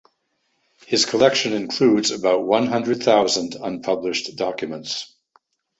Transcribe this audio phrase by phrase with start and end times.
[0.87, 5.15] His collection includes about one hundred thousand unpublished documents.